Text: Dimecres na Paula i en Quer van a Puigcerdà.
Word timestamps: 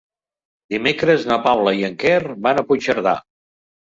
Dimecres 0.75 1.27
na 1.31 1.37
Paula 1.45 1.75
i 1.81 1.85
en 1.91 1.99
Quer 2.05 2.19
van 2.49 2.63
a 2.63 2.67
Puigcerdà. 2.73 3.15